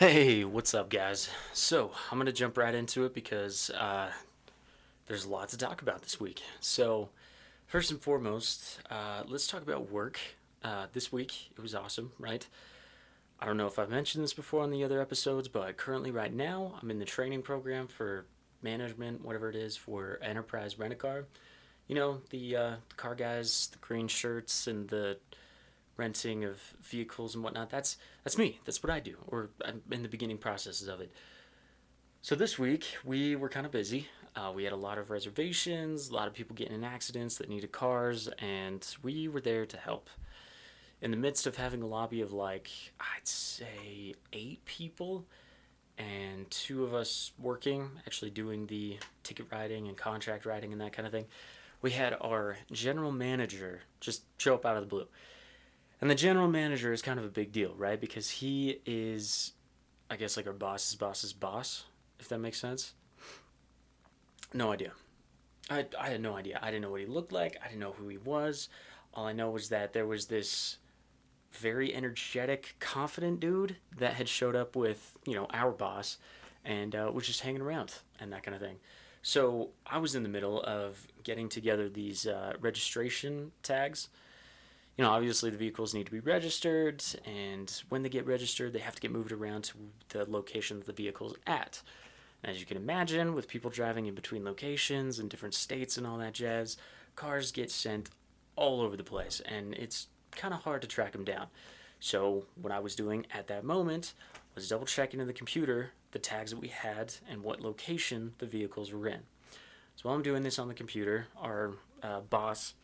[0.00, 1.28] Hey, what's up, guys?
[1.52, 4.10] So, I'm going to jump right into it because uh,
[5.06, 6.40] there's a lot to talk about this week.
[6.58, 7.10] So,
[7.66, 10.18] first and foremost, uh, let's talk about work.
[10.64, 12.46] Uh, this week, it was awesome, right?
[13.40, 16.32] I don't know if I've mentioned this before on the other episodes, but currently, right
[16.32, 18.24] now, I'm in the training program for
[18.62, 21.26] management, whatever it is, for Enterprise Rent a Car.
[21.88, 25.18] You know, the, uh, the car guys, the green shirts, and the
[26.00, 27.68] renting of vehicles and whatnot.
[27.68, 28.58] That's that's me.
[28.64, 31.12] That's what I do, or I'm in the beginning processes of it.
[32.22, 34.08] So this week we were kind of busy.
[34.34, 37.48] Uh, we had a lot of reservations, a lot of people getting in accidents that
[37.48, 40.08] needed cars, and we were there to help.
[41.02, 45.26] In the midst of having a lobby of like I'd say eight people,
[45.98, 50.94] and two of us working, actually doing the ticket writing and contract writing and that
[50.94, 51.26] kind of thing,
[51.82, 55.06] we had our general manager just show up out of the blue
[56.00, 58.00] and the general manager is kind of a big deal, right?
[58.00, 59.52] Because he is,
[60.08, 61.84] I guess, like our boss's boss's boss,
[62.18, 62.94] if that makes sense.
[64.52, 64.92] No idea.
[65.68, 66.58] I, I had no idea.
[66.62, 67.56] I didn't know what he looked like.
[67.62, 68.68] I didn't know who he was.
[69.14, 70.78] All I know was that there was this
[71.52, 76.18] very energetic, confident dude that had showed up with, you know, our boss
[76.64, 78.76] and uh, was just hanging around and that kind of thing.
[79.22, 84.08] So I was in the middle of getting together these uh, registration tags
[84.96, 88.80] you know, obviously the vehicles need to be registered, and when they get registered, they
[88.80, 89.76] have to get moved around to
[90.08, 91.80] the location that the vehicle's at.
[92.42, 96.06] And as you can imagine, with people driving in between locations and different states and
[96.06, 96.76] all that jazz,
[97.16, 98.10] cars get sent
[98.56, 101.46] all over the place, and it's kind of hard to track them down.
[101.98, 104.14] So, what I was doing at that moment
[104.54, 108.46] was double checking in the computer the tags that we had and what location the
[108.46, 109.20] vehicles were in.
[109.96, 112.74] So, while I'm doing this on the computer, our uh, boss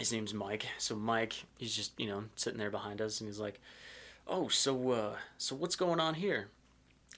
[0.00, 0.66] his name's Mike.
[0.78, 3.60] So Mike, he's just you know sitting there behind us, and he's like,
[4.26, 6.48] "Oh, so uh, so what's going on here?"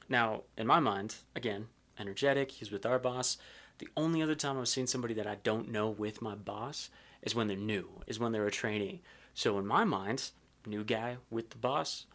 [0.09, 2.51] Now, in my mind, again, energetic.
[2.51, 3.39] He's with our boss.
[3.79, 6.91] The only other time I've seen somebody that I don't know with my boss
[7.23, 9.01] is when they're new, is when they're a trainee.
[9.35, 10.31] So in my mind,
[10.67, 12.07] new guy with the boss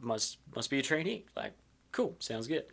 [0.00, 1.26] must must be a trainee.
[1.36, 1.52] Like,
[1.92, 2.64] cool, sounds good.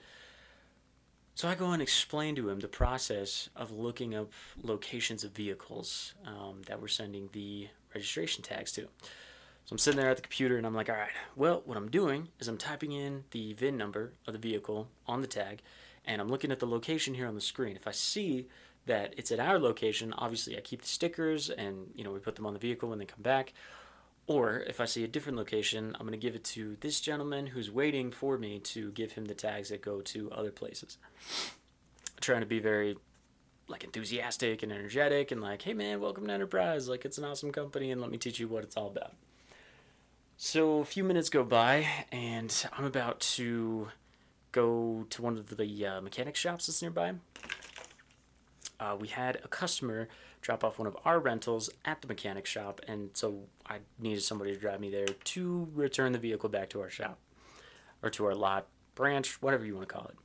[1.36, 4.32] So I go and explain to him the process of looking up
[4.64, 8.84] locations of vehicles um, that we're sending the registration tags to.
[8.84, 11.92] So I'm sitting there at the computer and I'm like, all right, well, what I'm
[11.92, 15.62] doing is I'm typing in the VIN number of the vehicle on the tag
[16.06, 17.76] and I'm looking at the location here on the screen.
[17.76, 18.48] If I see
[18.86, 22.38] that it's at our location, obviously I keep the stickers and, you know, we put
[22.38, 23.52] them on the vehicle when they come back.
[24.28, 27.48] Or if I see a different location, I'm going to give it to this gentleman
[27.48, 30.98] who's waiting for me to give him the tags that go to other places.
[32.22, 32.98] Trying to be very
[33.68, 36.88] like enthusiastic and energetic and like, hey man, welcome to Enterprise.
[36.88, 39.14] Like it's an awesome company and let me teach you what it's all about.
[40.38, 43.90] So a few minutes go by and I'm about to
[44.52, 47.14] go to one of the uh, mechanic shops that's nearby.
[48.86, 50.08] Uh, we had a customer
[50.42, 54.54] drop off one of our rentals at the mechanic shop, and so I needed somebody
[54.54, 57.18] to drive me there to return the vehicle back to our shop
[58.04, 60.16] or to our lot, branch, whatever you want to call it.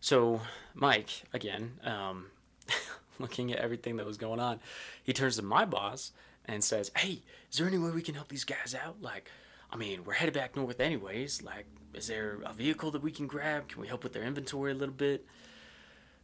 [0.00, 0.40] So
[0.74, 2.26] Mike, again, um,
[3.18, 4.58] looking at everything that was going on,
[5.02, 6.12] he turns to my boss
[6.46, 7.20] and says, "Hey,
[7.50, 9.02] is there any way we can help these guys out?
[9.02, 9.30] Like,
[9.70, 11.42] I mean, we're headed back north anyways.
[11.42, 13.68] Like, is there a vehicle that we can grab?
[13.68, 15.26] Can we help with their inventory a little bit?"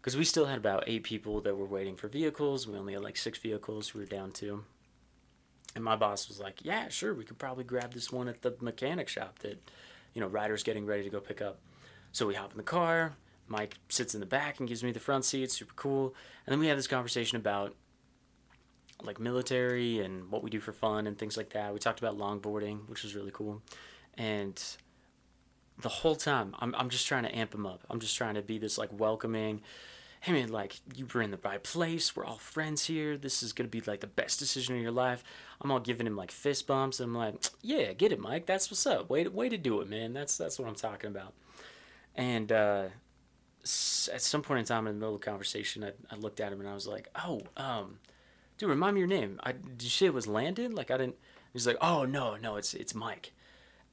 [0.03, 2.67] Because we still had about eight people that were waiting for vehicles.
[2.67, 4.65] We only had like six vehicles we were down to.
[5.77, 8.57] And my boss was like, "Yeah, sure, we could probably grab this one at the
[8.61, 9.63] mechanic shop that,
[10.13, 11.61] you know, Ryder's getting ready to go pick up."
[12.11, 13.15] So we hop in the car.
[13.47, 16.15] Mike sits in the back and gives me the front seat, super cool.
[16.47, 17.75] And then we have this conversation about
[19.03, 21.73] like military and what we do for fun and things like that.
[21.73, 23.63] We talked about longboarding, which was really cool.
[24.17, 24.61] And
[25.81, 27.85] the whole time, I'm, I'm just trying to amp him up.
[27.91, 29.61] I'm just trying to be this like welcoming,
[30.23, 32.15] hey man, like you were in the right place.
[32.15, 33.19] We're all friends here.
[33.19, 35.25] This is gonna be like the best decision of your life.
[35.61, 37.01] I'm all giving him like fist bumps.
[37.01, 38.47] I'm like, yeah, get it, Mike.
[38.47, 39.11] That's what's up.
[39.11, 40.13] Way to, way to do it, man.
[40.13, 41.35] That's that's what I'm talking about.
[42.15, 42.85] And uh,
[43.65, 46.53] at some point in time in the middle of the conversation, I, I looked at
[46.53, 47.99] him and I was like, oh, um,
[48.59, 49.41] dude, remind me your name.
[49.43, 50.77] I, did you say it was Landon?
[50.77, 51.17] Like I didn't.
[51.53, 53.33] He's like, oh no, no, it's it's Mike.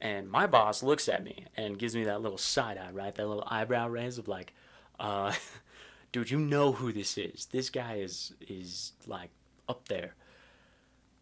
[0.00, 3.12] And my boss looks at me and gives me that little side eye, right?
[3.12, 4.54] That little eyebrow raise of like,
[5.00, 5.32] uh,
[6.12, 7.46] dude, you know who this is.
[7.46, 9.30] This guy is is like
[9.68, 10.14] up there.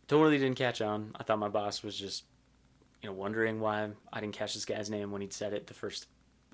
[0.06, 1.12] Totally didn't catch on.
[1.16, 2.24] I thought my boss was just,
[3.02, 5.74] you know, wondering why I didn't catch this guy's name when he'd said it the
[5.74, 6.06] first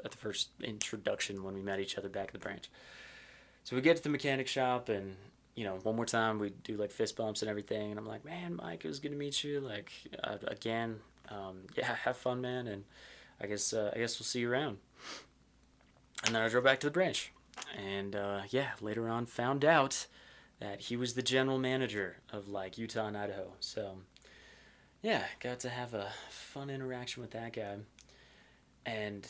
[0.05, 2.69] at the first introduction when we met each other back at the branch.
[3.63, 5.17] So we get to the mechanic shop and
[5.55, 8.25] you know, one more time we do like fist bumps and everything, and I'm like,
[8.25, 9.61] man, Mike, it was good to meet you.
[9.61, 9.93] Like
[10.23, 10.99] uh, again,
[11.29, 12.67] um, yeah, have fun, man.
[12.67, 12.85] And
[13.41, 14.79] I guess uh, I guess we'll see you around.
[16.27, 17.33] And then I drove back to the branch,
[17.77, 20.07] and uh, yeah, later on found out
[20.61, 23.53] that he was the general manager of like Utah and Idaho.
[23.61, 23.99] So
[25.03, 27.77] yeah, got to have a fun interaction with that guy,
[28.87, 29.27] and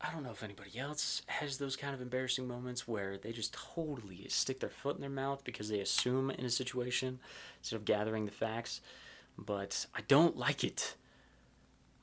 [0.00, 3.54] I don't know if anybody else has those kind of embarrassing moments where they just
[3.54, 7.20] totally stick their foot in their mouth because they assume in a situation
[7.58, 8.80] instead of gathering the facts.
[9.36, 10.94] But I don't like it.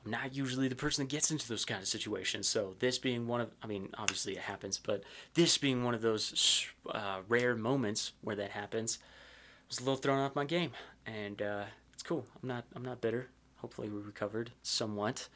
[0.09, 2.47] Not usually the person that gets into those kind of situations.
[2.47, 6.01] So this being one of, I mean, obviously it happens, but this being one of
[6.01, 10.71] those uh, rare moments where that happens, I was a little thrown off my game,
[11.05, 11.63] and uh,
[11.93, 12.25] it's cool.
[12.41, 13.29] I'm not, I'm not bitter.
[13.57, 15.27] Hopefully we recovered somewhat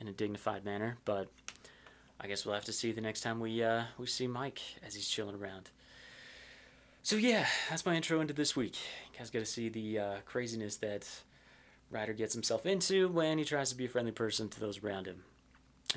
[0.00, 1.28] in a dignified manner, but
[2.20, 4.94] I guess we'll have to see the next time we uh, we see Mike as
[4.94, 5.70] he's chilling around.
[7.02, 8.76] So yeah, that's my intro into this week.
[9.12, 11.08] You guys got to see the uh, craziness that
[11.90, 15.06] Ryder gets himself into when he tries to be a friendly person to those around
[15.06, 15.22] him,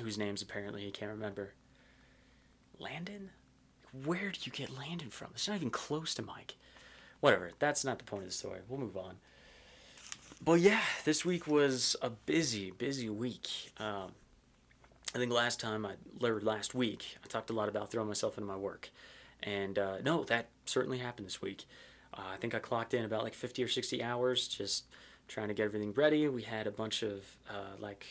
[0.00, 1.54] whose names apparently he can't remember.
[2.78, 3.30] Landon?
[4.04, 5.28] Where did you get Landon from?
[5.34, 6.54] It's not even close to Mike.
[7.20, 8.60] Whatever, that's not the point of the story.
[8.68, 9.16] We'll move on.
[10.42, 13.72] But yeah, this week was a busy, busy week.
[13.78, 14.12] Um,
[15.14, 18.46] I think last time I, last week, I talked a lot about throwing myself into
[18.46, 18.90] my work.
[19.42, 21.66] And uh, no, that certainly happened this week.
[22.14, 24.84] Uh, I think I clocked in about like 50 or 60 hours just
[25.30, 26.28] trying to get everything ready.
[26.28, 28.04] We had a bunch of uh, like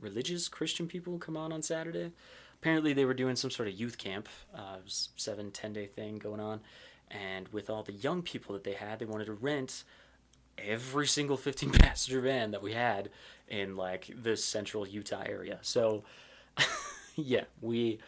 [0.00, 2.12] religious Christian people come on on Saturday.
[2.60, 6.40] Apparently, they were doing some sort of youth camp, uh, seven, 10 day thing going
[6.40, 6.60] on.
[7.10, 9.84] And with all the young people that they had, they wanted to rent
[10.58, 13.10] every single 15 passenger van that we had
[13.48, 15.58] in like the central Utah area.
[15.62, 16.04] So,
[17.16, 17.98] yeah, we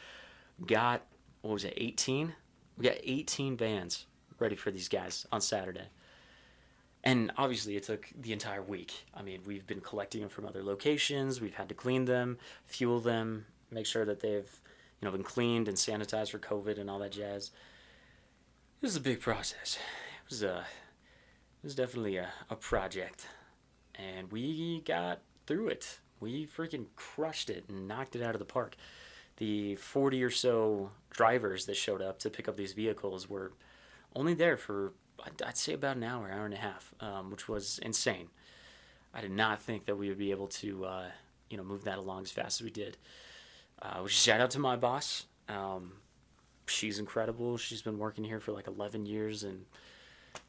[0.67, 1.03] got
[1.43, 2.33] what was it, 18?
[2.79, 4.07] We got 18 vans
[4.39, 5.89] ready for these guys on Saturday.
[7.05, 8.93] And obviously, it took the entire week.
[9.15, 11.41] I mean, we've been collecting them from other locations.
[11.41, 14.49] We've had to clean them, fuel them, make sure that they've,
[15.01, 17.51] you know, been cleaned and sanitized for COVID and all that jazz.
[18.81, 19.79] It was a big process.
[20.25, 23.27] It was a, it was definitely a, a project,
[23.97, 25.99] and we got through it.
[26.21, 28.77] We freaking crushed it and knocked it out of the park.
[29.39, 33.53] The 40 or so drivers that showed up to pick up these vehicles were
[34.15, 34.93] only there for,
[35.45, 38.29] I'd say, about an hour, hour and a half, um, which was insane.
[39.15, 41.05] I did not think that we would be able to, uh,
[41.51, 42.97] you know, move that along as fast as we did.
[43.81, 45.27] Uh, which shout out to my boss.
[45.49, 45.93] Um,
[46.67, 47.57] she's incredible.
[47.57, 49.67] She's been working here for like 11 years, and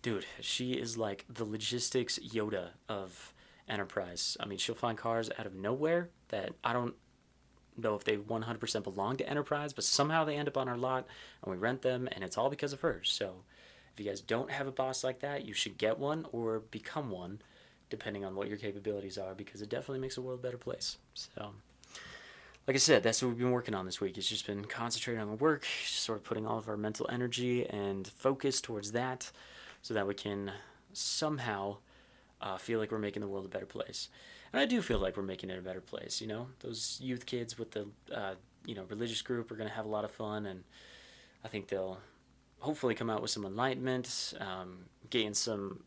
[0.02, 3.34] dude, she is like the logistics Yoda of
[3.68, 4.38] Enterprise.
[4.40, 6.96] I mean, she'll find cars out of nowhere that I don't
[7.78, 11.08] know if they 100% belong to Enterprise, but somehow they end up on our lot
[11.44, 13.02] and we rent them, and it's all because of her.
[13.04, 13.44] So
[13.94, 17.12] if you guys don't have a boss like that, you should get one or become
[17.12, 17.42] one,
[17.90, 20.98] depending on what your capabilities are, because it definitely makes the world a better place.
[21.14, 21.52] So,
[22.68, 24.18] like I said, that's what we've been working on this week.
[24.18, 27.68] It's just been concentrating on the work, sort of putting all of our mental energy
[27.68, 29.32] and focus towards that,
[29.82, 30.52] so that we can
[30.94, 31.78] somehow
[32.42, 34.10] uh, feel like we're making the world a better place.
[34.52, 36.20] And I do feel like we're making it a better place.
[36.22, 38.36] You know, those youth kids with the uh,
[38.66, 40.64] you know religious group are going to have a lot of fun, and
[41.44, 42.00] I think they'll
[42.64, 45.84] hopefully come out with some enlightenment, um, gain some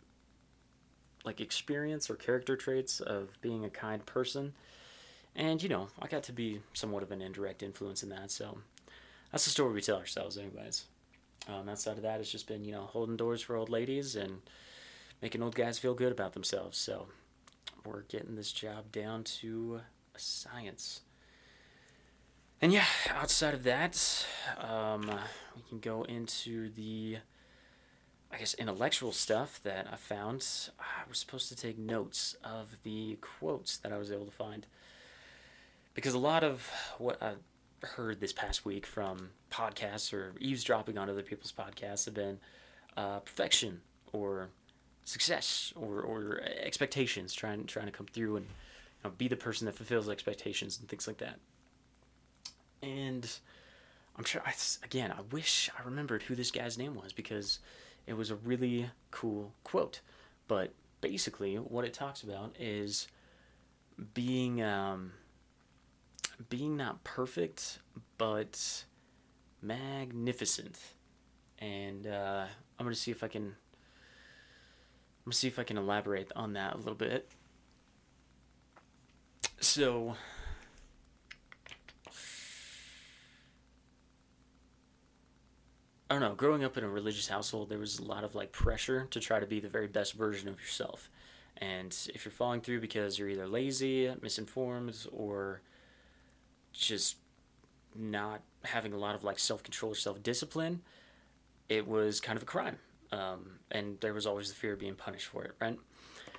[1.24, 4.52] like experience or character traits of being a kind person.
[5.34, 8.30] And you know, I got to be somewhat of an indirect influence in that.
[8.30, 8.58] So
[9.32, 10.84] that's the story we tell ourselves, anyways.
[11.48, 14.42] Um, outside of that, it's just been you know holding doors for old ladies and
[15.22, 16.76] making old guys feel good about themselves.
[16.76, 17.06] So
[17.86, 19.80] we're getting this job down to
[20.14, 21.00] a science.
[22.60, 24.26] And yeah, outside of that,
[24.58, 25.10] um,
[25.54, 27.18] we can go into the,
[28.32, 30.46] I guess, intellectual stuff that I found.
[30.80, 34.66] I was supposed to take notes of the quotes that I was able to find.
[35.92, 37.34] Because a lot of what I
[37.82, 42.38] heard this past week from podcasts or eavesdropping on other people's podcasts have been
[42.96, 43.82] uh, perfection
[44.12, 44.48] or
[45.04, 48.52] success or, or expectations, trying trying to come through and you
[49.04, 51.38] know, be the person that fulfills expectations and things like that.
[52.82, 53.28] And
[54.16, 54.52] I'm sure, I,
[54.84, 57.58] again, I wish I remembered who this guy's name was because
[58.06, 60.00] it was a really cool quote.
[60.48, 63.08] But basically, what it talks about is
[64.14, 65.12] being um,
[66.48, 67.78] being not perfect,
[68.18, 68.84] but
[69.62, 70.78] magnificent.
[71.58, 72.44] And uh,
[72.78, 73.42] I'm gonna see if I can
[75.26, 77.28] I'm gonna see if I can elaborate on that a little bit.
[79.58, 80.14] So,
[86.08, 86.34] I don't know.
[86.34, 89.40] Growing up in a religious household, there was a lot of like pressure to try
[89.40, 91.10] to be the very best version of yourself.
[91.58, 95.62] And if you're falling through because you're either lazy, misinformed, or
[96.72, 97.16] just
[97.94, 100.82] not having a lot of like self control or self discipline,
[101.68, 102.78] it was kind of a crime.
[103.10, 105.78] Um, and there was always the fear of being punished for it, right?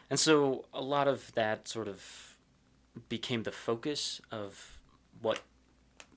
[0.09, 2.37] And so a lot of that sort of
[3.09, 4.79] became the focus of
[5.21, 5.41] what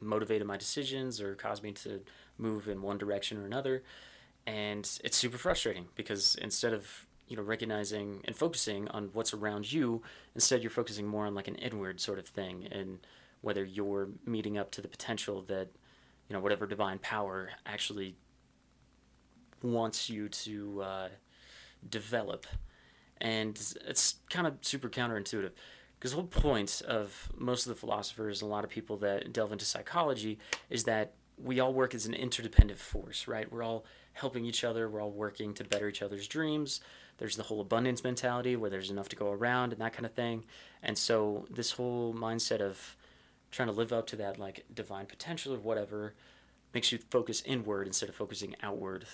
[0.00, 2.00] motivated my decisions or caused me to
[2.40, 3.82] move in one direction or another.
[4.46, 9.70] And it's super frustrating because instead of you know recognizing and focusing on what's around
[9.72, 10.02] you,
[10.34, 12.98] instead you're focusing more on like an inward sort of thing and
[13.42, 15.68] whether you're meeting up to the potential that
[16.28, 18.16] you know whatever divine power actually
[19.62, 21.08] wants you to uh,
[21.88, 22.46] develop
[23.20, 25.50] and it's kind of super counterintuitive
[25.98, 29.32] because the whole point of most of the philosophers and a lot of people that
[29.32, 30.38] delve into psychology
[30.70, 33.50] is that we all work as an interdependent force right?
[33.50, 34.88] We're all helping each other.
[34.88, 36.80] We're all working to better each other's dreams.
[37.18, 40.12] There's the whole abundance mentality where there's enough to go around and that kind of
[40.12, 40.44] thing.
[40.82, 42.96] And so this whole mindset of
[43.50, 46.14] trying to live up to that like divine potential or whatever
[46.72, 49.04] makes you focus inward instead of focusing outward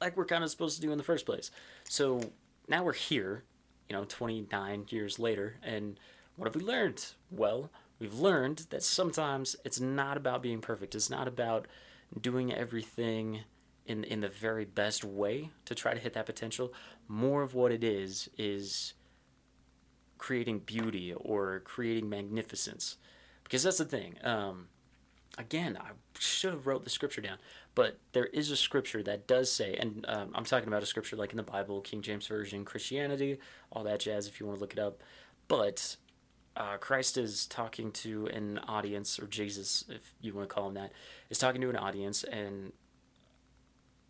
[0.00, 1.50] like we're kind of supposed to do in the first place.
[1.88, 2.20] So
[2.68, 3.44] now we're here
[3.88, 5.98] you know 29 years later and
[6.36, 7.04] what have we learned?
[7.30, 11.66] Well we've learned that sometimes it's not about being perfect it's not about
[12.20, 13.40] doing everything
[13.86, 16.72] in in the very best way to try to hit that potential
[17.08, 18.94] more of what it is is
[20.18, 22.96] creating beauty or creating magnificence
[23.46, 24.16] because that's the thing.
[24.24, 24.66] Um,
[25.38, 27.38] again, I should have wrote the scripture down,
[27.76, 31.14] but there is a scripture that does say, and um, I'm talking about a scripture
[31.14, 33.38] like in the Bible, King James Version, Christianity,
[33.70, 34.26] all that jazz.
[34.26, 35.00] If you want to look it up,
[35.46, 35.96] but
[36.56, 40.74] uh, Christ is talking to an audience, or Jesus, if you want to call him
[40.74, 40.92] that,
[41.28, 42.72] is talking to an audience, and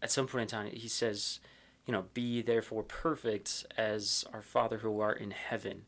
[0.01, 1.41] at some point in time, he says,
[1.87, 5.83] you know, be therefore perfect as our Father who art in heaven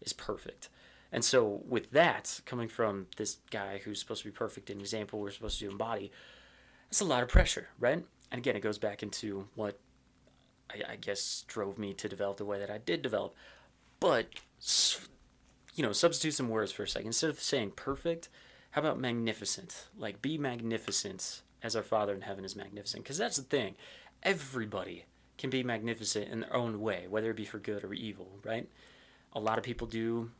[0.00, 0.68] is perfect.
[1.10, 5.20] And so, with that coming from this guy who's supposed to be perfect, an example
[5.20, 6.10] we're supposed to embody,
[6.90, 8.04] that's a lot of pressure, right?
[8.30, 9.78] And again, it goes back into what
[10.70, 13.34] I, I guess drove me to develop the way that I did develop.
[14.00, 14.26] But,
[15.74, 17.08] you know, substitute some words for a second.
[17.08, 18.28] Instead of saying perfect,
[18.70, 19.88] how about magnificent?
[19.96, 23.02] Like, be magnificent as our Father in heaven is magnificent.
[23.02, 23.74] Because that's the thing.
[24.22, 25.04] Everybody
[25.38, 28.68] can be magnificent in their own way, whether it be for good or evil, right?
[29.32, 30.30] A lot of people do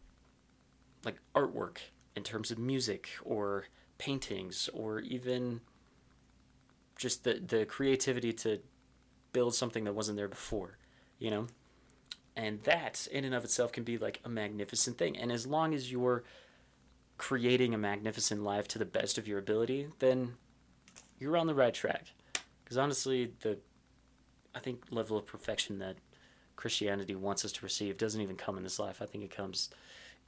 [1.04, 1.78] like artwork
[2.16, 3.66] in terms of music or
[3.98, 5.60] paintings or even
[6.96, 8.60] just the the creativity to
[9.32, 10.78] build something that wasn't there before,
[11.18, 11.46] you know?
[12.36, 15.16] And that in and of itself can be like a magnificent thing.
[15.16, 16.24] And as long as you're
[17.16, 20.34] creating a magnificent life to the best of your ability, then
[21.18, 22.06] you're on the right track.
[22.64, 23.58] Because honestly, the
[24.54, 25.96] I think level of perfection that
[26.56, 29.02] Christianity wants us to receive doesn't even come in this life.
[29.02, 29.70] I think it comes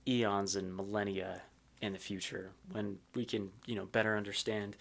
[0.06, 1.42] eons and millennia
[1.80, 4.76] in the future when we can, you know, better understand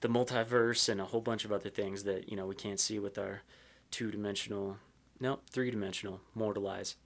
[0.00, 2.98] the multiverse and a whole bunch of other things that, you know, we can't see
[2.98, 3.42] with our
[3.90, 4.10] two
[5.20, 6.96] dimensional, no, three dimensional mortal eyes.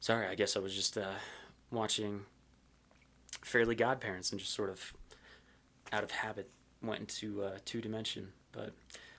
[0.00, 1.14] Sorry, I guess I was just uh,
[1.70, 2.22] watching
[3.42, 4.94] Fairly Godparents and just sort of
[5.92, 6.50] out of habit
[6.82, 8.28] went into uh, two dimension.
[8.52, 8.72] But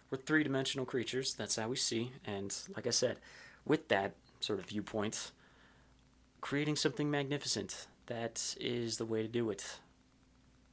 [0.09, 1.33] we're three dimensional creatures.
[1.33, 2.11] That's how we see.
[2.25, 3.17] And like I said,
[3.65, 5.31] with that sort of viewpoint,
[6.41, 7.87] creating something magnificent.
[8.05, 9.79] That is the way to do it.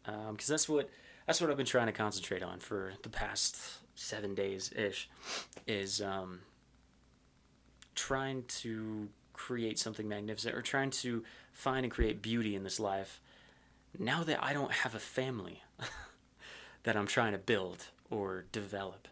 [0.04, 0.88] Because um, that's what
[1.26, 3.58] that's what I've been trying to concentrate on for the past
[3.94, 5.11] seven days ish.
[5.66, 6.40] Is um,
[7.96, 13.20] trying to create something magnificent or trying to find and create beauty in this life.
[13.98, 15.62] Now that I don't have a family
[16.84, 19.08] that I'm trying to build or develop.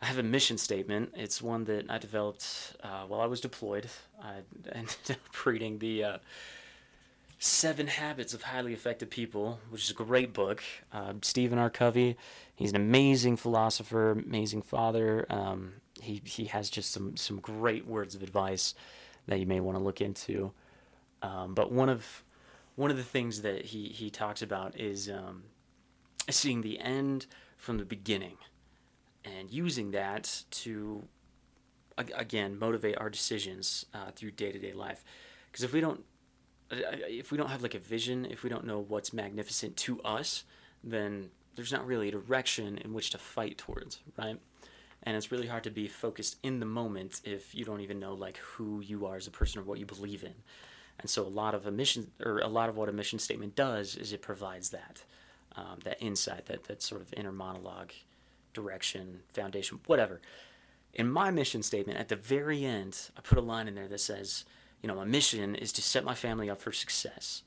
[0.00, 1.12] I have a mission statement.
[1.16, 3.88] It's one that I developed uh, while I was deployed.
[4.22, 4.36] I
[4.72, 6.18] ended up reading the uh,
[7.40, 10.62] Seven Habits of Highly Effective People, which is a great book.
[10.92, 11.70] Uh, Stephen R.
[11.70, 12.16] Covey,
[12.54, 15.26] he's an amazing philosopher, amazing father.
[15.30, 18.74] Um, he he has just some some great words of advice
[19.26, 20.52] that you may want to look into.
[21.22, 22.24] Um, but one of
[22.76, 25.44] one of the things that he he talks about is um,
[26.30, 27.26] seeing the end
[27.56, 28.36] from the beginning
[29.24, 31.02] and using that to
[31.96, 35.04] again motivate our decisions uh, through day-to-day life
[35.50, 36.04] because if we don't
[36.70, 40.44] if we don't have like a vision if we don't know what's magnificent to us
[40.84, 44.38] then there's not really a direction in which to fight towards right
[45.04, 48.14] and it's really hard to be focused in the moment if you don't even know
[48.14, 50.34] like who you are as a person or what you believe in
[51.00, 53.54] and so a lot of a mission or a lot of what a mission statement
[53.54, 55.02] does is it provides that
[55.56, 57.92] um, that insight that that sort of inner monologue
[58.54, 60.20] direction, foundation, whatever.
[60.94, 64.00] In my mission statement, at the very end, I put a line in there that
[64.00, 64.44] says,
[64.82, 67.42] you know, my mission is to set my family up for success.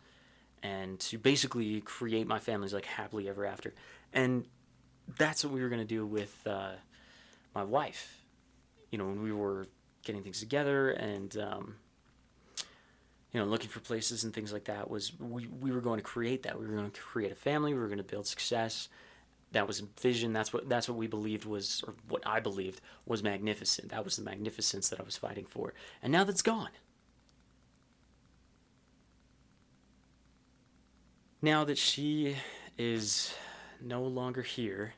[0.63, 3.73] and to basically create my family's like happily ever after.
[4.13, 4.45] And
[5.17, 6.73] that's what we were going to do with uh,
[7.53, 8.23] my wife.
[8.91, 9.67] You know, when we were
[10.03, 11.75] getting things together and um,
[13.31, 16.03] you know looking for places and things like that was we, we were going to
[16.03, 16.59] create that.
[16.59, 17.73] We were going to create a family.
[17.73, 18.89] We were going to build success.
[19.51, 20.33] That was a vision.
[20.33, 23.89] That's what that's what we believed was or what i believed was magnificent.
[23.89, 25.73] That was the magnificence that i was fighting for.
[26.01, 26.69] And now that's gone.
[31.41, 32.35] Now that she
[32.77, 33.33] is
[33.81, 34.93] no longer here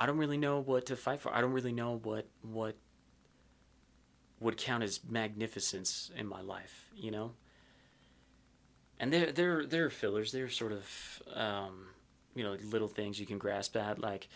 [0.00, 1.32] I don't really know what to fight for.
[1.32, 2.74] I don't really know what what
[4.40, 7.32] would count as magnificence in my life, you know.
[8.98, 10.32] And there there there are fillers.
[10.32, 11.88] There are sort of um,
[12.34, 14.00] you know little things you can grasp at.
[14.00, 14.28] Like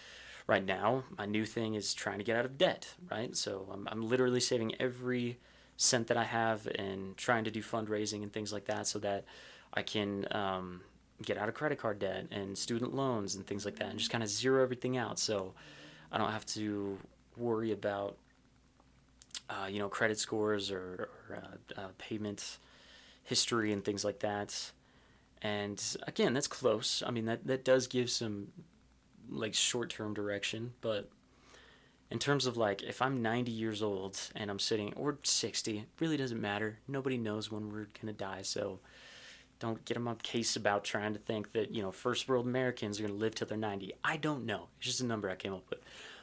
[0.47, 2.95] right now, my new thing is trying to get out of debt.
[3.11, 5.39] Right, so I'm I'm literally saving every
[5.79, 9.25] cent that I have and trying to do fundraising and things like that, so that
[9.73, 10.27] I can.
[10.31, 10.83] Um,
[11.23, 14.11] get out of credit card debt and student loans and things like that and just
[14.11, 15.19] kind of zero everything out.
[15.19, 15.55] So
[16.11, 16.99] I don't have to
[17.37, 18.17] worry about
[19.49, 22.59] uh, you know credit scores or, or uh, uh, payment
[23.23, 24.73] history and things like that.
[25.43, 27.03] And again that's close.
[27.07, 28.49] I mean that that does give some
[29.31, 31.09] like short-term direction but
[32.11, 36.17] in terms of like if I'm 90 years old and I'm sitting or 60 really
[36.17, 36.79] doesn't matter.
[36.87, 38.43] Nobody knows when we're gonna die.
[38.43, 38.81] So
[39.59, 42.99] don't get them on case about trying to think that, you know, first world Americans
[42.99, 43.93] are going to live till they're 90.
[44.03, 44.69] I don't know.
[44.79, 45.81] It's just a number I came up with.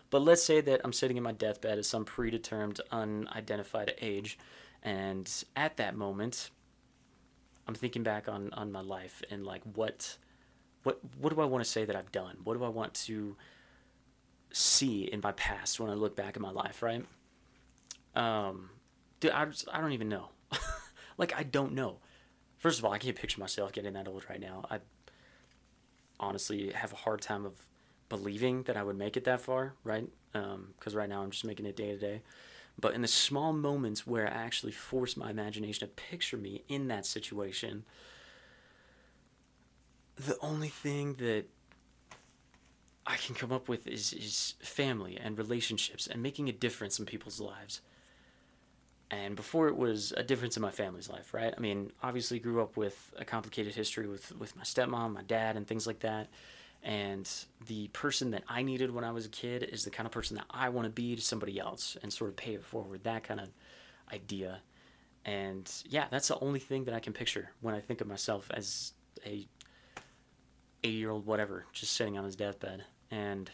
[0.09, 4.37] But let's say that I'm sitting in my deathbed at some predetermined, unidentified age.
[4.83, 6.51] And at that moment,
[7.67, 10.17] I'm thinking back on, on my life and like what
[10.83, 12.37] what what do I want to say that I've done?
[12.43, 13.35] What do I want to
[14.51, 17.05] see in my past when I look back at my life, right?
[18.15, 18.69] Um,
[19.19, 20.29] dude, I, I don't even know.
[21.17, 21.97] like I don't know.
[22.61, 24.63] First of all, I can't picture myself getting that old right now.
[24.69, 24.81] I
[26.19, 27.53] honestly have a hard time of
[28.07, 30.07] believing that I would make it that far, right?
[30.31, 32.21] Because um, right now I'm just making it day to day.
[32.79, 36.87] But in the small moments where I actually force my imagination to picture me in
[36.89, 37.83] that situation,
[40.15, 41.45] the only thing that
[43.07, 47.07] I can come up with is, is family and relationships and making a difference in
[47.07, 47.81] people's lives
[49.11, 51.53] and before it was a difference in my family's life, right?
[51.55, 55.57] I mean, obviously grew up with a complicated history with with my stepmom, my dad,
[55.57, 56.29] and things like that.
[56.81, 57.29] And
[57.67, 60.37] the person that I needed when I was a kid is the kind of person
[60.37, 63.03] that I want to be to somebody else, and sort of pay it forward.
[63.03, 63.49] That kind of
[64.11, 64.61] idea.
[65.25, 68.49] And yeah, that's the only thing that I can picture when I think of myself
[68.53, 68.93] as
[69.25, 69.45] a
[70.83, 72.85] eight year old whatever, just sitting on his deathbed.
[73.11, 73.51] And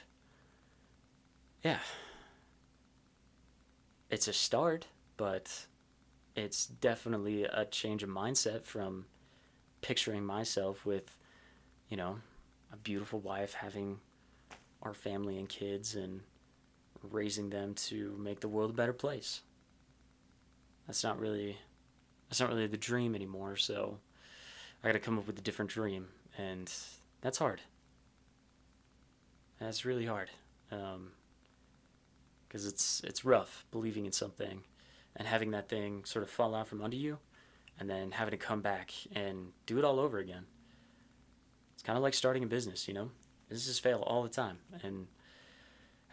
[1.63, 1.79] yeah,
[4.09, 4.85] it's a start
[5.17, 5.65] but
[6.35, 9.05] it's definitely a change of mindset from
[9.81, 11.15] picturing myself with,
[11.89, 12.19] you know,
[12.71, 13.99] a beautiful wife having
[14.83, 16.21] our family and kids and
[17.01, 19.41] raising them to make the world a better place.
[20.85, 21.57] That's not really
[22.29, 23.99] that's not really the dream anymore, so
[24.83, 26.71] I got to come up with a different dream and
[27.21, 27.61] that's hard.
[29.59, 30.29] That's really hard.
[30.71, 31.11] Um,
[32.49, 34.63] cuz it's it's rough believing in something
[35.17, 37.17] and having that thing sort of fall out from under you
[37.79, 40.45] and then having to come back and do it all over again.
[41.73, 43.09] It's kind of like starting a business, you know?
[43.49, 44.59] Businesses fail all the time.
[44.83, 45.07] And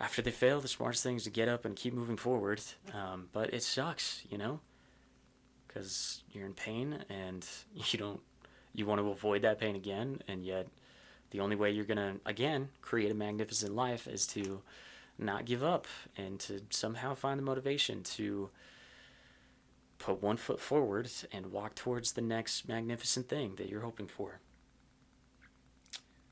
[0.00, 2.60] after they fail, the smartest thing is to get up and keep moving forward.
[2.92, 4.60] Um, but it sucks, you know?
[5.66, 8.20] Because you're in pain and you don't,
[8.74, 10.20] you want to avoid that pain again.
[10.28, 10.68] And yet,
[11.30, 14.60] the only way you're going to, again, create a magnificent life is to
[15.18, 15.86] not give up
[16.16, 18.50] and to somehow find the motivation to
[20.04, 24.40] put one foot forward and walk towards the next magnificent thing that you're hoping for.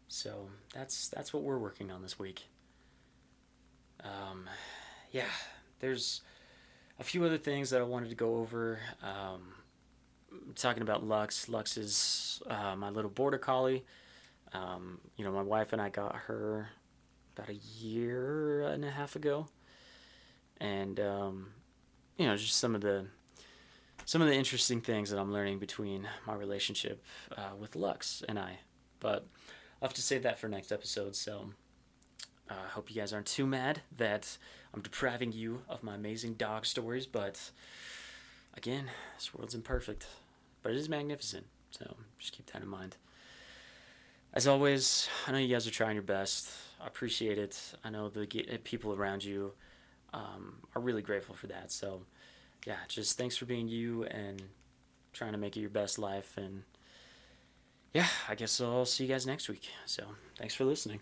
[0.08, 2.48] So that's that's what we're working on this week.
[4.04, 4.48] Um,
[5.10, 5.32] yeah,
[5.80, 6.20] there's
[7.00, 8.78] a few other things that I wanted to go over.
[9.02, 9.54] Um,
[10.54, 11.48] talking about Lux.
[11.48, 13.86] Lux is uh, my little border collie.
[14.52, 16.68] Um, you know, my wife and I got her
[17.34, 19.46] about a year and a half ago,
[20.60, 21.54] and um,
[22.18, 23.06] you know, just some of the
[24.04, 27.02] some of the interesting things that I'm learning between my relationship
[27.36, 28.58] uh, with Lux and I.
[29.00, 29.26] But
[29.80, 31.16] I'll have to save that for next episode.
[31.16, 31.50] So
[32.48, 34.36] I uh, hope you guys aren't too mad that
[34.74, 37.06] I'm depriving you of my amazing dog stories.
[37.06, 37.38] But
[38.56, 40.06] again, this world's imperfect,
[40.62, 41.46] but it is magnificent.
[41.70, 42.96] So just keep that in mind.
[44.34, 46.50] As always, I know you guys are trying your best.
[46.80, 47.58] I appreciate it.
[47.84, 48.26] I know the
[48.64, 49.52] people around you
[50.14, 51.70] um, are really grateful for that.
[51.70, 52.02] So
[52.66, 54.42] yeah, just thanks for being you and
[55.12, 56.34] trying to make it your best life.
[56.36, 56.62] And
[57.92, 59.68] yeah, I guess I'll see you guys next week.
[59.86, 60.04] So
[60.38, 61.00] thanks for listening.